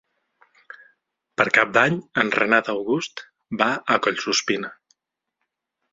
Per 1.41 1.45
Cap 1.57 1.75
d'Any 1.75 1.99
en 2.23 2.33
Renat 2.37 2.73
August 2.75 3.23
va 3.63 3.71
a 3.97 3.99
Collsuspina. 4.07 4.77